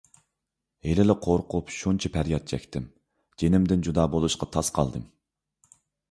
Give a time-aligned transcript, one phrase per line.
[0.85, 2.87] ھېلىلا قورقۇپ شۇنچە پەرياد چەكتىم،
[3.43, 5.05] جېنىمدىن جۇدا بولۇشقا تاس قالدىم.